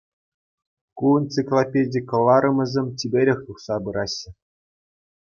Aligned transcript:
Ку 0.97 1.07
энциклопеди 1.19 2.01
кӑларӑмӗсем 2.11 2.87
чиперех 3.01 3.39
тухса 3.45 3.75
пыраҫҫӗ. 3.89 4.29